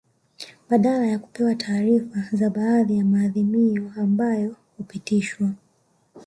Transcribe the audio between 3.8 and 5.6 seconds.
ambayo hupitishwa